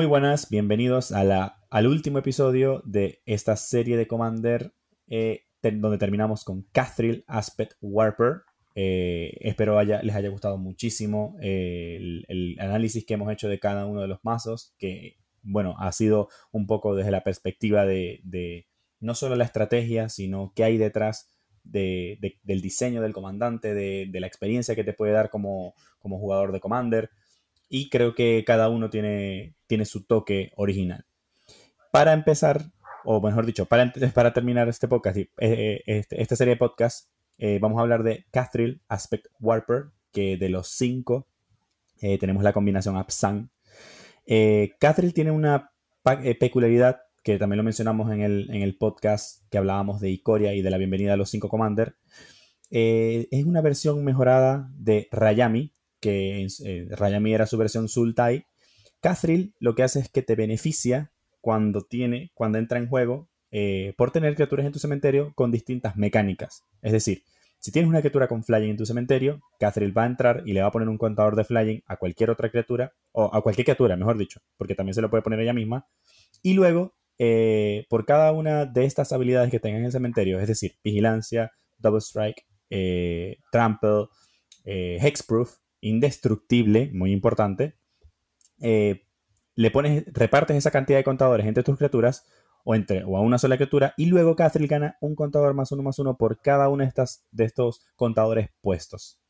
[0.00, 4.72] Muy buenas, bienvenidos a la, al último episodio de esta serie de Commander
[5.08, 8.44] eh, donde terminamos con Cathril Aspect Warper.
[8.74, 11.98] Eh, espero haya, les haya gustado muchísimo eh,
[12.28, 16.30] el, análisis que hemos hecho de cada uno de los mazos, que bueno, ha sido
[16.50, 18.68] un poco desde la perspectiva de, de
[19.00, 21.28] no solo la estrategia, sino qué hay detrás
[21.62, 26.52] de, del diseño del comandante, de, la experiencia que te puede dar como, como jugador
[26.52, 27.10] de Commander
[27.72, 31.06] y creo que cada uno tiene, tiene su toque original.
[31.92, 32.72] Para empezar,
[33.04, 37.08] o mejor dicho, para, para terminar este podcast, eh, eh, este, esta serie de podcast,
[37.38, 41.26] eh, vamos a hablar de Cathril Aspect Warper, que de los cinco
[42.18, 43.50] tenemos la combinación Absan.
[44.26, 45.70] Cathril tiene una
[46.38, 50.62] peculiaridad que también lo mencionamos en el, en el, podcast que hablábamos de Icoria y
[50.62, 51.96] de la bienvenida a los cinco Commander.
[52.70, 58.46] es una versión mejorada de Rayami, que eh, Rayami era su versión Sultai.
[59.00, 63.94] Cathril lo que hace es que te beneficia cuando tiene, cuando entra en juego, eh,
[63.96, 66.64] por tener criaturas en tu cementerio con distintas mecánicas.
[66.82, 67.24] Es decir,
[67.58, 70.62] si tienes una criatura con flying en tu cementerio, Cathril va a entrar y le
[70.62, 73.96] va a poner un contador de flying a cualquier otra criatura, o a cualquier criatura,
[73.96, 75.86] mejor dicho, porque también se lo puede poner ella misma.
[76.42, 80.48] Y luego, eh, por cada una de estas habilidades que tenga en el cementerio, es
[80.48, 82.46] decir, vigilancia, double strike,
[83.50, 84.06] trample,
[84.64, 87.76] hexproof, indestructible, muy importante,
[88.60, 89.06] eh,
[89.54, 92.26] le pones, repartes esa cantidad de contadores entre tus criaturas
[92.64, 95.82] o, entre, o a una sola criatura y luego Cathril gana un contador más uno
[95.82, 99.20] más uno por cada uno de, estas, de estos contadores puestos.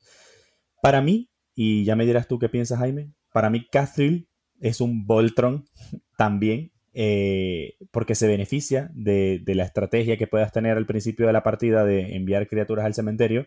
[0.82, 4.28] Para mí, y ya me dirás tú qué piensas Jaime, para mí Cathril
[4.60, 5.64] es un Voltron
[6.16, 11.32] también eh, porque se beneficia de, de, la estrategia que puedas tener al principio de
[11.32, 13.46] la partida de enviar criaturas al cementerio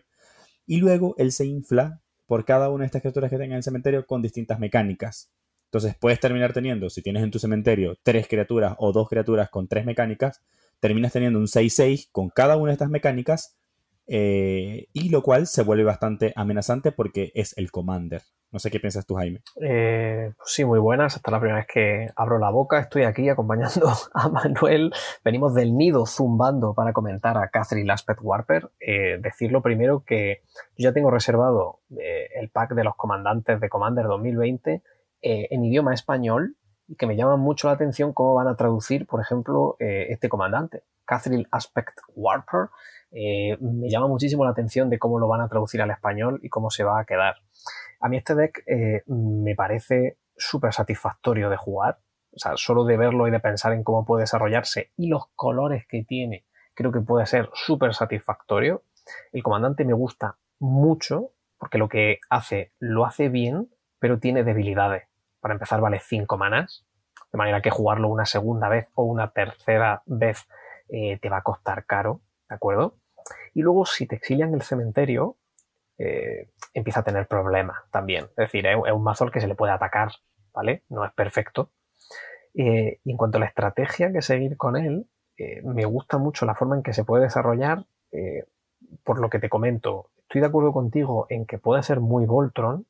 [0.66, 3.62] y luego él se infla por cada una de estas criaturas que tenga en el
[3.62, 5.30] cementerio con distintas mecánicas.
[5.66, 9.66] Entonces puedes terminar teniendo, si tienes en tu cementerio tres criaturas o dos criaturas con
[9.66, 10.40] tres mecánicas,
[10.78, 13.56] terminas teniendo un 6-6 con cada una de estas mecánicas,
[14.06, 18.22] eh, y lo cual se vuelve bastante amenazante porque es el commander.
[18.54, 19.40] No sé qué piensas tú, Jaime.
[19.60, 21.16] Eh, pues sí, muy buenas.
[21.16, 22.78] Esta es la primera vez que abro la boca.
[22.78, 24.92] Estoy aquí acompañando a Manuel.
[25.24, 28.70] Venimos del nido zumbando para comentar a Catherine Laspet Warper.
[28.78, 30.42] Eh, decirlo primero que
[30.78, 34.82] yo ya tengo reservado eh, el pack de los comandantes de Commander 2020
[35.26, 36.54] en idioma español
[36.86, 40.82] y que me llama mucho la atención cómo van a traducir, por ejemplo, este comandante,
[41.06, 42.68] Catherine Aspect Warper.
[43.60, 46.70] Me llama muchísimo la atención de cómo lo van a traducir al español y cómo
[46.70, 47.36] se va a quedar.
[48.00, 51.98] A mí este deck eh, me parece súper satisfactorio de jugar.
[52.32, 55.86] O sea, solo de verlo y de pensar en cómo puede desarrollarse y los colores
[55.88, 58.82] que tiene, creo que puede ser súper satisfactorio.
[59.32, 63.70] El comandante me gusta mucho porque lo que hace lo hace bien,
[64.00, 65.04] pero tiene debilidades.
[65.40, 66.84] Para empezar, vale 5 manas,
[67.32, 70.48] de manera que jugarlo una segunda vez o una tercera vez
[70.88, 72.96] eh, te va a costar caro, ¿de acuerdo?
[73.54, 75.36] Y luego, si te exilian el cementerio,
[75.98, 78.24] eh, empieza a tener problemas también.
[78.24, 80.10] Es decir, es, un mazo que se le puede atacar,
[80.52, 80.84] ¿vale?
[80.88, 81.70] No es perfecto.
[82.54, 86.46] Eh, y en cuanto a la estrategia que seguir con él, eh, me gusta mucho
[86.46, 87.86] la forma en que se puede desarrollar,
[89.02, 90.10] por lo que te comento.
[90.18, 92.86] Estoy de acuerdo contigo en que puede ser muy Voltron,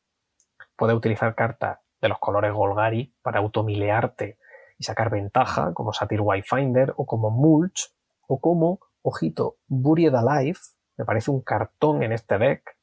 [0.76, 4.38] puede utilizar cartas de los colores Golgari para automilearte
[4.78, 7.90] y sacar ventaja, como Satyr Finder o como Mulch,
[8.26, 10.58] o como, ojito, Buried Alive,
[10.96, 12.74] me parece un cartón en este deck,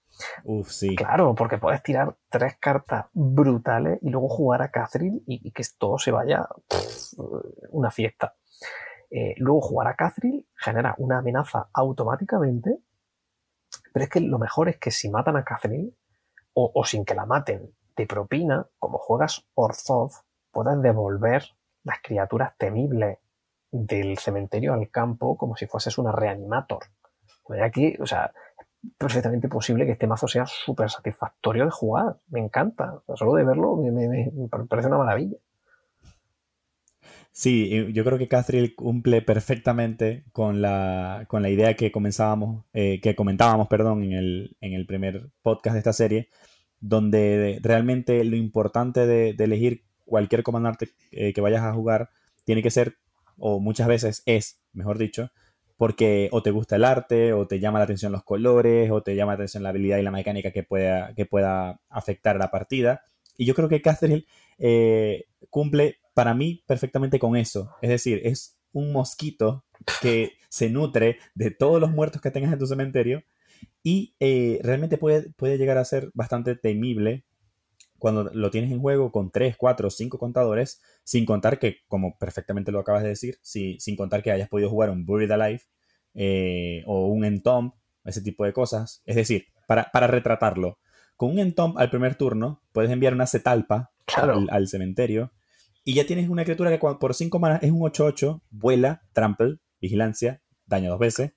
[0.43, 0.95] Uf, sí.
[0.95, 5.97] Claro, porque puedes tirar tres cartas brutales y luego jugar a Catherine y, que todo
[5.97, 6.47] se vaya
[7.69, 8.35] una fiesta.
[9.09, 12.77] Eh, luego jugar a Catherine genera una amenaza automáticamente,
[13.93, 15.91] pero es que lo mejor es que si matan a Catherine
[16.53, 20.11] o, sin que la maten de propina, como juegas Orzov,
[20.51, 21.43] puedes devolver
[21.83, 23.19] las criaturas temibles
[23.71, 26.83] del cementerio al campo como si fueses una reanimator.
[27.61, 28.31] Aquí, o sea,
[28.97, 32.17] perfectamente posible que este mazo sea súper satisfactorio de jugar.
[32.29, 33.01] Me encanta.
[33.15, 34.31] solo de verlo me,
[34.67, 35.37] parece una maravilla.
[37.33, 42.99] Sí, yo creo que Castril cumple perfectamente con la, con la idea que comenzábamos, eh,
[43.01, 46.29] que comentábamos, perdón, en el, en el primer podcast de esta serie,
[46.81, 52.09] donde realmente lo importante de, elegir cualquier comandante eh, que vayas a jugar
[52.43, 52.97] tiene que ser,
[53.41, 55.31] o muchas veces es, mejor dicho,
[55.77, 59.15] porque o te gusta el arte, o te llama la atención los colores, o te
[59.15, 63.01] llama la atención la habilidad y la mecánica que pueda, que pueda afectar la partida.
[63.35, 64.25] Y yo creo que Catherine
[64.59, 67.75] eh, cumple para mí perfectamente con eso.
[67.81, 69.65] Es decir, es un mosquito
[70.01, 73.23] que se nutre de todos los muertos que tengas en tu cementerio
[73.83, 77.25] y eh, realmente puede, puede llegar a ser bastante temible
[78.01, 82.71] cuando lo tienes en juego con 3, 4, 5 contadores, sin contar que, como perfectamente
[82.71, 85.61] lo acabas de decir, sin contar que hayas podido jugar un Buried Alive
[86.15, 89.03] eh, o un Entomb, ese tipo de cosas.
[89.05, 90.79] Es decir, para, para retratarlo,
[91.15, 93.91] con un Entomb al primer turno puedes enviar una Cetalpa
[94.49, 95.31] al, cementerio
[95.83, 100.41] y ya tienes una criatura que por 5 manas es un 8-8, vuela, trample, vigilancia,
[100.65, 101.33] daña dos veces.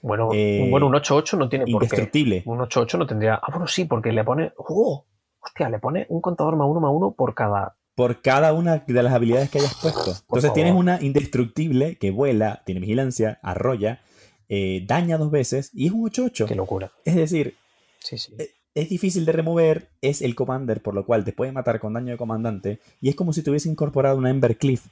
[0.00, 2.42] Bueno, eh, bueno un 8-8 no tiene por qué.
[2.46, 3.34] Un 8-8 no tendría.
[3.34, 4.52] Ah, bueno, sí, porque le pone.
[4.58, 5.08] ¡Oh!
[5.44, 7.76] Hostia, le pone un contador más uno más uno por cada.
[7.94, 10.10] Por cada una de las habilidades que hayas puesto.
[10.22, 14.00] Entonces tienes una indestructible que vuela, tiene vigilancia, arrolla,
[14.48, 16.46] eh, daña dos veces y es un 8-8.
[16.46, 16.92] Qué locura.
[17.04, 17.56] Es decir,
[18.00, 18.34] sí, sí.
[18.38, 21.94] Eh, es difícil de remover, es el commander, por lo cual te puede matar con
[21.94, 22.80] daño de comandante.
[23.00, 24.86] Y es como si te hubiese incorporado una Ember Cliff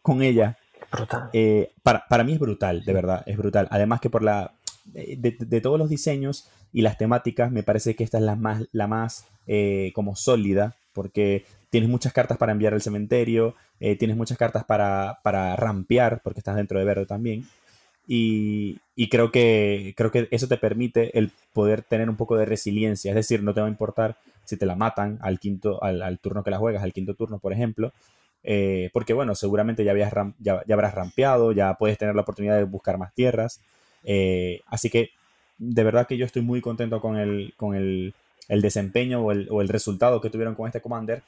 [0.00, 0.58] con ella.
[0.90, 1.30] Brutal.
[1.32, 3.68] Eh, para, mí es brutal, de verdad, es brutal.
[3.70, 4.54] Además que por la.
[4.84, 8.86] De, todos los diseños y las temáticas, me parece que esta es la más, la
[8.86, 10.76] más eh, como sólida.
[10.92, 13.54] Porque tienes muchas cartas para enviar al cementerio.
[13.80, 17.46] Eh, tienes muchas cartas para, para rampear, porque estás dentro de verde también.
[18.06, 23.10] Y, creo, que, creo que eso te permite el poder tener un poco de resiliencia.
[23.10, 26.42] Es decir, no te va a importar si te la matan al quinto, al, turno
[26.42, 27.92] que la juegas, al quinto turno, por ejemplo.
[28.44, 32.64] Eh, porque bueno, seguramente ya, habías ya, habrás rampeado, ya puedes tener la oportunidad de
[32.64, 33.60] buscar más tierras.
[34.04, 35.10] Eh, así que
[35.58, 38.14] de verdad que yo estoy muy contento con el, con el,
[38.48, 41.22] desempeño o el, el, resultado que tuvieron con este Commander.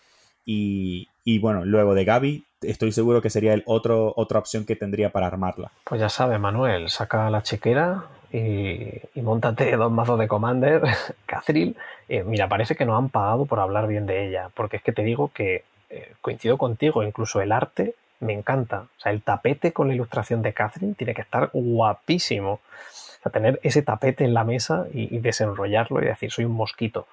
[0.45, 4.77] Y, y bueno, luego de Gaby, estoy seguro que sería el otro, otra opción que
[4.77, 5.71] tendría para armarla.
[5.85, 10.83] Pues ya sabes, Manuel, saca la chequera y, y montate dos mazos de Commander,
[11.27, 11.75] Catherine.
[12.09, 14.93] Eh, mira, parece que nos han pagado por hablar bien de ella, porque es que
[14.93, 18.87] te digo que eh, coincido contigo, incluso el arte me encanta.
[18.97, 22.53] O sea, el tapete con la ilustración de Catherine tiene que estar guapísimo.
[22.53, 27.07] O sea, tener ese tapete en la mesa y, desenrollarlo y decir, soy un mosquito.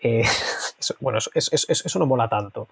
[0.00, 0.24] Eh,
[1.00, 2.68] bueno, eso, no mola tanto.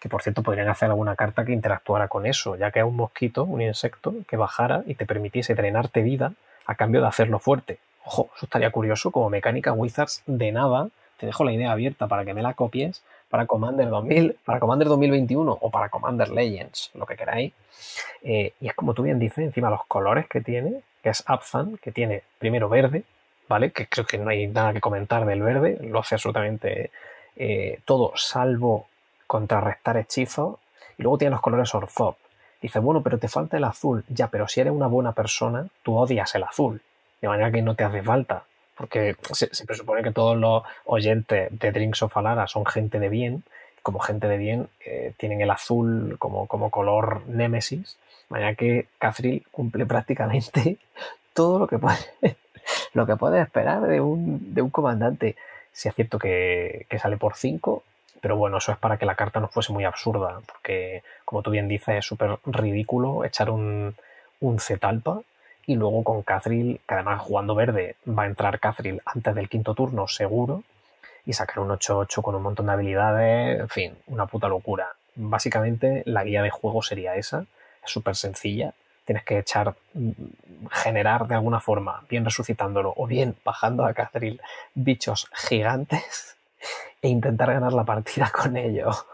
[0.00, 2.96] Que por cierto podrían hacer alguna carta que interactuara con eso, ya que es un
[2.96, 6.32] mosquito, un insecto, que bajara y te permitiese drenarte vida
[6.66, 7.78] a cambio de hacerlo fuerte.
[8.04, 10.88] Ojo, eso estaría curioso como mecánica Wizards de nada.
[11.16, 13.02] Te dejo la idea abierta para que me la copies
[13.36, 17.52] para Commander 2000, para Commander 2021 o para Commander Legends, lo que queráis.
[18.22, 21.76] Eh, y es como tú bien dices, encima los colores que tiene, que es Upfan,
[21.76, 23.02] que tiene primero verde,
[23.46, 23.72] ¿vale?
[23.72, 26.90] Que creo que no hay nada que comentar del verde, lo hace absolutamente
[27.36, 28.86] eh, todo, salvo
[29.26, 30.56] contrarrestar hechizos.
[30.96, 32.16] Y luego tiene los colores Orthop.
[32.62, 34.02] Dice, bueno, pero te falta el azul.
[34.08, 36.80] Ya, pero si eres una buena persona, tú odias el azul.
[37.20, 38.44] De manera que no te hace falta.
[38.76, 43.42] Porque se, presupone que todos los oyentes de Drinks of Alara son gente de bien.
[43.82, 47.96] Como gente de bien, eh, tienen el azul como, como color némesis.
[48.28, 50.78] Manera que Catherine cumple prácticamente
[51.32, 52.36] todo lo que puede
[52.94, 55.36] lo que puedes esperar de un, de un comandante.
[55.72, 57.82] Si es cierto que, sale por 5,
[58.20, 61.50] pero bueno, eso es para que la carta no fuese muy absurda, porque como tú
[61.50, 63.94] bien dices, es súper ridículo echar un,
[64.40, 65.20] un Zetalpa
[65.66, 69.74] y luego con Cathril, que además jugando verde va a entrar Cathril antes del quinto
[69.74, 70.62] turno seguro,
[71.26, 74.94] y sacar un 8-8 con un montón de habilidades, en fin, una puta locura.
[75.16, 77.46] Básicamente la guía de juego sería esa,
[77.84, 78.74] es súper sencilla,
[79.04, 80.10] tienes que echar, mm,
[80.70, 84.38] generar de alguna forma, bien resucitándolo o bien bajando a Catherine
[84.74, 86.36] bichos gigantes
[87.02, 89.04] e intentar ganar la partida con ellos.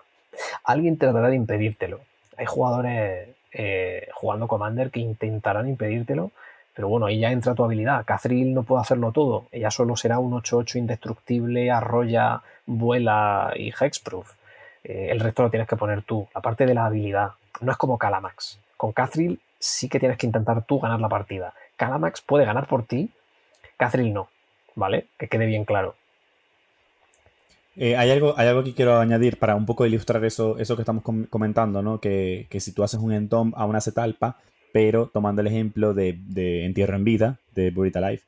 [0.64, 2.00] Alguien tratará de impedírtelo.
[2.36, 6.30] Hay jugadores eh, jugando Commander que intentarán impedírtelo,
[6.74, 8.04] pero bueno, ahí ya entra tu habilidad.
[8.04, 9.46] Catherine no puede hacerlo todo.
[9.52, 14.32] Ella solo será un 8-8 indestructible, arrolla, vuela y hexproof.
[14.84, 16.26] Eh, el resto lo tienes que poner tú.
[16.34, 17.32] La parte de la habilidad.
[17.60, 18.58] No es como Calamax.
[18.76, 21.54] Con Catherine sí que tienes que intentar tú ganar la partida.
[21.76, 23.10] Calamax puede ganar por ti,
[23.76, 24.28] Catherine no,
[24.74, 25.06] ¿vale?
[25.18, 25.94] Que quede bien claro.
[27.76, 30.82] Eh, hay, algo, hay algo que quiero añadir para un poco ilustrar eso, eso que
[30.82, 32.00] estamos comentando, ¿no?
[32.00, 34.38] Que, si tú haces un entom a una cetalpa,
[34.72, 38.24] pero tomando el ejemplo de, Entierro en Vida, de Burita Life,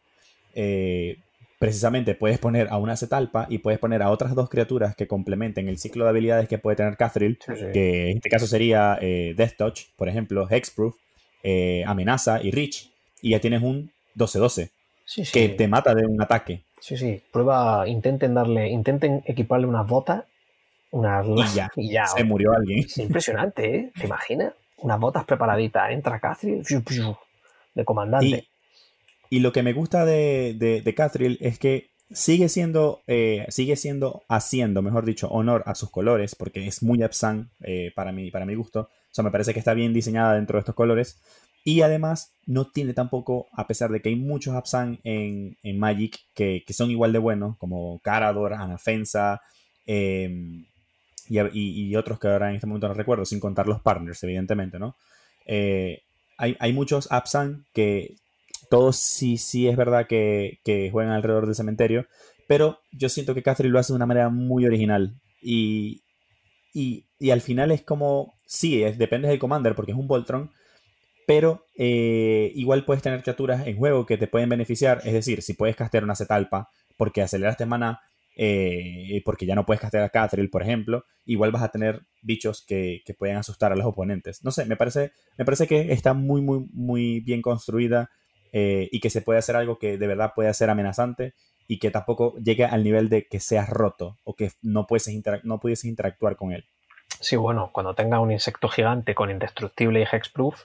[0.55, 1.19] eh,
[1.59, 5.69] precisamente puedes poner a una cetalpa y puedes poner a otras dos criaturas que complementen
[5.69, 7.39] el ciclo de habilidades que puede tener Catherine,
[7.73, 10.97] que en este caso sería eh, Death Touch, por ejemplo, Hexproof,
[11.43, 12.91] eh, amenaza y Rich,
[13.23, 14.71] y ya tienes un 12-12
[15.33, 16.63] que te mata de un ataque.
[16.85, 20.25] Sí, sí, prueba, intenten darle, intenten equiparle unas botas,
[20.91, 21.26] unas
[21.76, 22.81] y ya, se murió alguien.
[22.81, 23.93] Es impresionante, ¿eh?
[23.99, 24.53] ¿Te imaginas?
[24.76, 26.62] Unas botas preparaditas, entra Catherine,
[27.75, 28.49] de comandante.
[29.31, 34.23] Y, lo que me gusta de, de, Catherine es que sigue siendo, eh, sigue siendo,
[34.29, 38.45] haciendo, mejor dicho, honor a sus colores, porque es muy Epsan eh, para, mí, para
[38.45, 38.81] mi gusto.
[38.81, 41.19] O sea, me parece que está bien diseñada dentro de estos colores.
[41.64, 46.62] Y además no tiene tampoco, a pesar de que hay muchos Absan en, Magic que,
[46.71, 49.40] son igual de buenos, como Carador, Anafensa,
[49.87, 50.66] em,
[51.28, 54.94] y, otros que ahora en este momento no recuerdo, sin contar los partners, evidentemente, ¿no?
[55.47, 56.02] Eh,
[56.37, 58.16] hay, hay, muchos Absan que
[58.68, 62.06] todos sí, sí es verdad que, juegan alrededor del cementerio,
[62.47, 65.14] pero yo siento que Catherine lo hace de una manera muy original.
[65.40, 66.02] Y,
[66.73, 70.50] y, al final es como, sí, es, depende del commander porque es un Voltron,
[71.26, 75.00] pero eh, igual puedes tener criaturas en juego que te pueden beneficiar.
[75.04, 78.00] Es decir, si puedes castear una Cetalpa porque aceleraste mana,
[78.37, 82.64] eh, porque ya no puedes castear a Catherine, por ejemplo, igual vas a tener bichos
[82.66, 84.43] que, que, pueden asustar a los oponentes.
[84.45, 88.11] No sé, me parece, me parece que está muy, muy, muy bien construida
[88.57, 91.35] eh, y que se puede hacer algo que de verdad puede ser amenazante
[91.66, 95.09] y que tampoco llegue al nivel de que seas roto o que no, puedes
[95.43, 96.64] no pudieses interactuar con él.
[97.21, 100.62] Sí, bueno, cuando tenga un insecto gigante con indestructible y hexproof,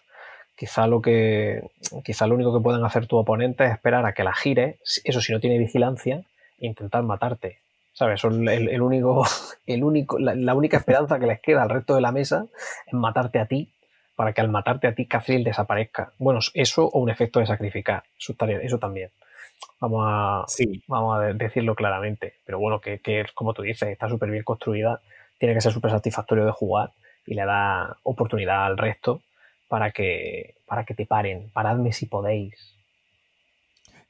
[0.60, 1.64] quizá lo que
[2.04, 5.22] quizá lo único que pueden hacer tu oponente es esperar a que la gire, eso
[5.22, 6.26] si no tiene vigilancia,
[6.60, 7.60] e intentar matarte.
[7.94, 8.20] ¿Sabes?
[8.20, 9.26] Son el, único,
[9.66, 12.46] el único, la, única esperanza que les queda al resto de la mesa
[12.86, 13.72] es matarte a ti
[14.18, 16.12] para que al matarte a ti Catherine desaparezca.
[16.18, 18.04] Bueno, eso o un efecto de sacrificar.
[18.18, 19.12] Eso, eso también.
[19.80, 20.46] Vamos a,
[20.88, 22.34] vamos a decirlo claramente.
[22.46, 25.00] Pero bueno, que, que como tú dices, está súper bien construida,
[25.38, 26.92] tiene que ser súper satisfactorio de jugar
[27.26, 29.22] y le da oportunidad al resto
[29.70, 31.50] para que, para que te paren.
[31.54, 32.76] Paradme si podéis.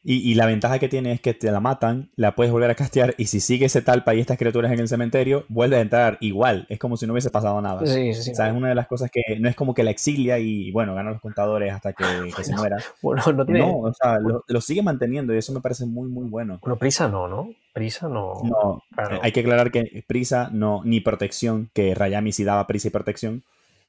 [0.01, 3.16] Y, la ventaja que tiene es que te la matan, la puedes volver a castear
[3.18, 6.66] y si sigue ese talpa y estas criaturas en el cementerio, vuelve a entrar igual.
[6.70, 7.86] Es como si no hubiese pasado nada.
[7.86, 8.32] Sí, sí, sí.
[8.32, 10.72] O sea, es una de las cosas que no es como que la exilia y
[10.72, 12.06] bueno, gana los contadores hasta que,
[12.44, 12.78] se muera.
[13.01, 13.60] bueno, no tiene...
[13.60, 16.60] No, o sea, lo, sigue manteniendo y eso me parece muy, muy bueno.
[16.62, 17.50] Bueno, prisa no, ¿no?
[17.74, 18.42] Prisa no.
[18.44, 18.82] No,
[19.22, 23.44] hay que aclarar que prisa no, ni protección, que Rayami sí daba prisa y protección.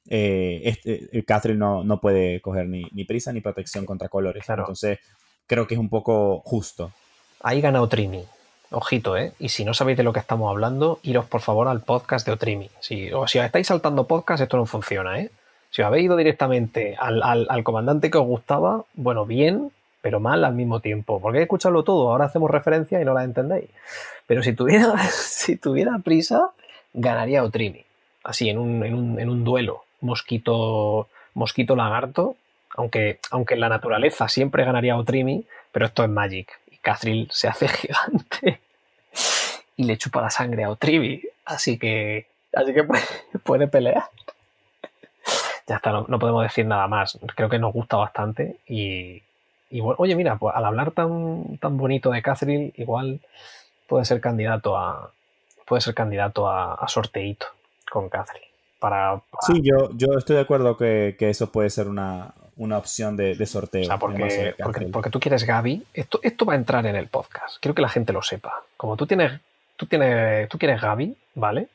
[0.07, 4.45] Eh, este, eh, Catherine no, no puede coger ni, ni, prisa ni protección contra colores.
[4.45, 4.63] Claro.
[4.63, 4.99] Entonces,
[5.47, 6.91] creo que es un poco justo.
[7.41, 8.23] Ahí gana Otrimi.
[8.71, 9.33] Ojito, ¿eh?
[9.37, 12.31] Y si no sabéis de lo que estamos hablando, iros por favor al podcast de
[12.31, 12.69] Otrimi.
[12.79, 15.29] Si, o si os estáis saltando podcast, esto no funciona, ¿eh?
[15.71, 20.53] Si os habéis ido directamente al, comandante que os gustaba, bueno, bien, pero mal al
[20.53, 21.19] mismo tiempo.
[21.21, 23.69] Porque he escuchado todo, ahora hacemos referencia y no la entendéis.
[24.25, 26.51] Pero si tuviera, si tuviera prisa,
[26.93, 27.83] ganaría Otrimi.
[28.23, 29.83] Así, en un, en un, en un duelo.
[30.01, 32.35] Mosquito, mosquito lagarto,
[32.75, 36.59] aunque, aunque en la naturaleza siempre ganaría Otrimi, pero esto es Magic.
[36.71, 38.59] Y Cathril se hace gigante
[39.75, 41.21] y le chupa la sangre a Otrimi.
[41.45, 42.83] Así que, así que
[43.43, 44.03] puede, pelear.
[45.67, 47.17] Ya está, no, podemos decir nada más.
[47.35, 48.57] Creo que nos gusta bastante.
[48.67, 49.21] Y,
[49.71, 53.19] bueno, oye, mira, pues al hablar tan, tan bonito de Cathril, igual
[53.87, 55.11] puede ser candidato a.
[55.65, 57.47] Puede ser candidato a, a sorteito
[57.89, 58.50] con Cathril.
[58.81, 63.15] Para, Sí, yo, yo estoy de acuerdo que, que, eso puede ser una, una opción
[63.15, 63.83] de, sorteo.
[63.83, 64.55] O sea, porque,
[64.91, 67.57] porque, tú quieres Gaby, esto, esto va a entrar en el podcast.
[67.59, 68.63] Quiero que la gente lo sepa.
[68.77, 69.39] Como tú tienes,
[69.77, 71.67] tú tienes, tú quieres Gaby, ¿vale?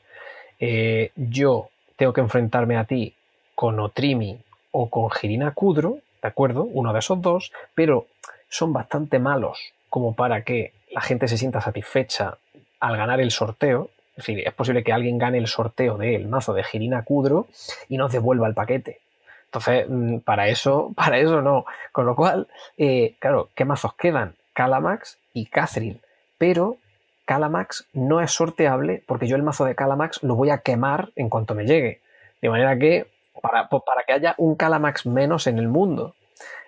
[0.59, 3.13] Eh, yo tengo que enfrentarme a ti
[3.55, 4.37] con Otrimi
[4.71, 6.63] o con Girina Kudro, ¿de acuerdo?
[6.63, 8.07] Uno de esos dos, pero
[8.49, 9.59] son bastante malos
[9.89, 12.37] como para que la gente se sienta satisfecha
[12.81, 13.91] al ganar el sorteo.
[14.17, 17.47] Es es posible que alguien gane el sorteo del mazo de Girina Kudro
[17.87, 18.99] y nos devuelva el paquete.
[19.45, 21.65] Entonces, mm, para eso, para eso no.
[21.91, 22.47] Con lo cual,
[22.77, 24.35] eh, claro, ¿qué mazos quedan?
[24.53, 25.99] Calamax y Catherine.
[26.37, 26.77] Pero
[27.25, 31.29] Calamax no es sorteable porque yo el mazo de Calamax lo voy a quemar en
[31.29, 32.01] cuanto me llegue.
[32.41, 33.07] De manera que,
[33.41, 36.15] para, pues, para que haya un Calamax menos en el mundo.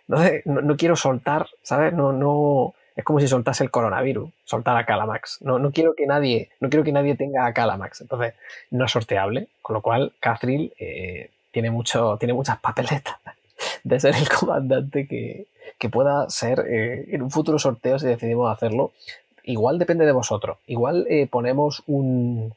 [0.07, 1.93] Entonces, no, quiero soltar, ¿sabes?
[1.93, 2.73] No, no.
[2.95, 5.41] Es como si soltase el coronavirus, soltar a Calamax.
[5.41, 8.01] No, no quiero que nadie, no quiero que nadie tenga a Calamax.
[8.01, 8.33] Entonces,
[8.71, 9.47] no es sorteable.
[9.61, 13.15] Con lo cual, Catherine eh, tiene, mucho, tiene muchas papeletas
[13.83, 15.47] de ser el comandante que,
[15.89, 18.91] pueda ser eh, en un futuro sorteo si decidimos hacerlo.
[19.43, 20.57] Igual depende de vosotros.
[20.67, 22.53] Igual eh, ponemos un,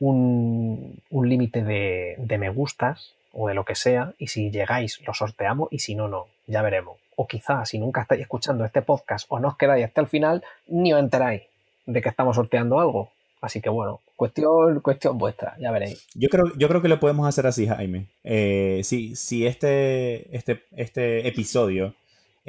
[0.00, 5.00] un, un límite de, de, me gustas o de lo que sea y si llegáis
[5.06, 6.26] lo sorteamos y si no, no.
[6.46, 6.96] Ya veremos.
[7.20, 10.44] O quizás si nunca estáis escuchando este podcast o no os quedáis hasta el final,
[10.68, 11.42] ni os enteráis
[11.84, 13.10] de que estamos sorteando algo.
[13.40, 16.06] Así que bueno, cuestión, cuestión vuestra, ya veréis.
[16.14, 18.06] Yo creo, yo creo que lo podemos hacer así, Jaime.
[18.22, 21.94] Eh, si, si este, este, este episodio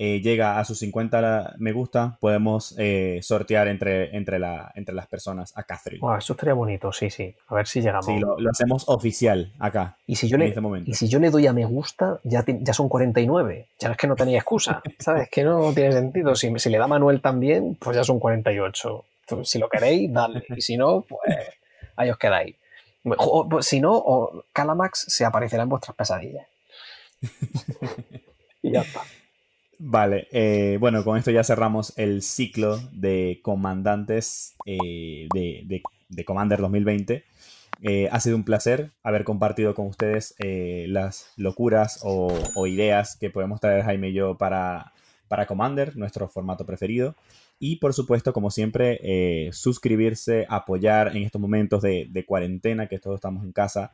[0.02, 5.08] eh, llega a sus 50 me gusta, podemos eh, sortear entre, entre, la, entre las
[5.08, 6.02] personas a Catherine.
[6.18, 7.36] eso estaría bonito, sí, sí.
[7.48, 8.06] A ver si llegamos.
[8.06, 9.98] Sí, lo, hacemos oficial acá.
[10.08, 12.74] Y si yo, le, este y si yo le doy a me gusta, ya, ya
[12.74, 13.68] son 49.
[13.78, 14.82] Ya es que no tenía excusa.
[15.00, 15.28] ¿Sabes?
[15.30, 16.34] Que no tiene sentido.
[16.34, 19.04] Si, si le da Manuel también, pues ya son 48
[19.44, 20.44] si lo queréis, dale.
[20.56, 21.22] Y si no, pues
[21.96, 22.56] ahí os quedáis.
[23.04, 26.48] Pues, si no, Calamax se aparecerá en vuestras pesadillas.
[28.62, 29.02] y ya está.
[29.82, 36.60] Vale, eh, bueno, con esto ya cerramos el ciclo de comandantes eh, de, de, Commander
[36.60, 37.24] 2020.
[37.82, 43.30] Eh, ha sido un placer haber compartido con ustedes eh, las locuras o, ideas que
[43.30, 44.92] podemos traer Jaime y yo para,
[45.30, 47.16] para Commander, nuestro formato preferido.
[47.60, 53.16] Y por supuesto, como siempre, eh, suscribirse, apoyar en estos momentos de, cuarentena, que todos
[53.16, 53.94] estamos en casa,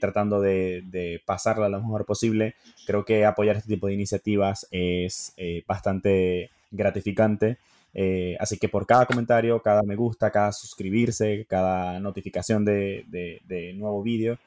[0.00, 2.54] tratando de, pasarla lo mejor posible.
[2.86, 5.34] Creo que apoyar este tipo de iniciativas es
[5.66, 7.58] bastante gratificante
[7.94, 14.02] eh, así que por cada comentario, cada me gusta, cada suscribirse, cada notificación de, nuevo
[14.02, 14.38] vídeo,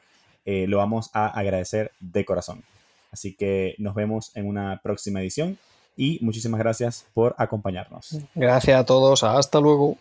[0.45, 2.63] eh, lo vamos a agradecer de corazón.
[3.11, 5.57] Así que nos vemos en una próxima edición
[5.95, 8.17] y muchísimas gracias por acompañarnos.
[8.35, 9.97] Gracias a todos, hasta luego.